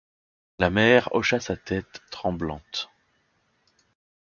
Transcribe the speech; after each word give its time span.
La 0.57 0.71
mère 0.71 1.09
hocha 1.13 1.39
sa 1.39 1.55
tête 1.55 2.01
tremblante. 2.09 2.89